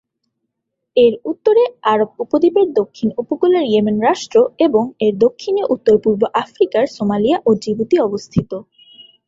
এর 0.97 1.13
উত্তরে 1.25 1.63
আরব 1.91 2.09
উপদ্বীপের 2.23 2.67
দক্ষিণ 2.73 3.09
উপকূলের 3.21 3.63
ইয়েমেন 3.65 3.97
রাষ্ট্র 4.07 4.37
এবং 4.65 4.83
এর 5.05 5.13
দক্ষিণে 5.25 5.63
উত্তর-পূর্ব 5.73 6.21
আফ্রিকার 6.43 6.83
সোমালিয়া 6.95 7.37
ও 7.45 7.59
জিবুতি 7.63 7.97
অবস্থিত। 7.99 8.51